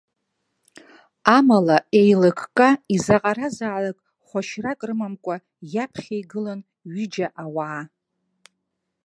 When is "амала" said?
1.37-1.77